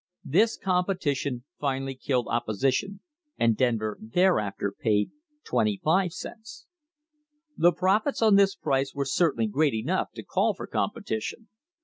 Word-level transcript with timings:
This 0.25 0.57
competition 0.57 1.43
finally 1.59 1.93
killed 1.93 2.25
opposition 2.27 3.01
and 3.37 3.55
Denver 3.55 3.99
thereafter 4.01 4.71
paid 4.79 5.11
twenty 5.43 5.79
five 5.83 6.11
cents. 6.11 6.65
The 7.55 7.71
profits 7.71 8.19
on 8.19 8.35
this 8.35 8.55
price 8.55 8.95
were 8.95 9.05
cer 9.05 9.31
tainly 9.31 9.47
great 9.51 9.75
enough 9.75 10.11
to 10.13 10.23
call 10.23 10.55
for 10.55 10.65
competition. 10.65 11.49